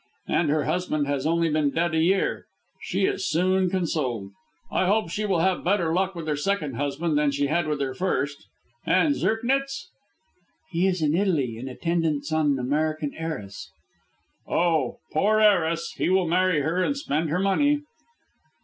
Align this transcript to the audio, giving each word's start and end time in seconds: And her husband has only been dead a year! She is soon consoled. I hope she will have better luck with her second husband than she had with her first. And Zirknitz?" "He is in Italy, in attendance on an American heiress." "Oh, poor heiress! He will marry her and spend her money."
And 0.27 0.49
her 0.49 0.63
husband 0.63 1.05
has 1.05 1.27
only 1.27 1.47
been 1.47 1.69
dead 1.69 1.93
a 1.93 1.99
year! 1.99 2.47
She 2.81 3.05
is 3.05 3.29
soon 3.29 3.69
consoled. 3.69 4.31
I 4.71 4.87
hope 4.87 5.11
she 5.11 5.25
will 5.27 5.41
have 5.41 5.63
better 5.63 5.93
luck 5.93 6.15
with 6.15 6.25
her 6.27 6.35
second 6.35 6.73
husband 6.73 7.19
than 7.19 7.29
she 7.29 7.45
had 7.45 7.67
with 7.67 7.79
her 7.81 7.93
first. 7.93 8.47
And 8.83 9.13
Zirknitz?" 9.13 9.89
"He 10.71 10.87
is 10.87 11.03
in 11.03 11.13
Italy, 11.15 11.55
in 11.55 11.67
attendance 11.69 12.31
on 12.33 12.53
an 12.53 12.57
American 12.57 13.13
heiress." 13.13 13.69
"Oh, 14.47 14.97
poor 15.13 15.39
heiress! 15.39 15.91
He 15.95 16.09
will 16.09 16.27
marry 16.27 16.61
her 16.61 16.81
and 16.81 16.97
spend 16.97 17.29
her 17.29 17.37
money." 17.39 17.83